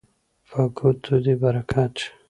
[0.49, 2.09] په ګوتو دې برکت شه